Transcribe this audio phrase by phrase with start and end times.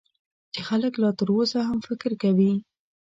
[0.53, 2.53] چې خلک لا تر اوسه هم فکر کوي.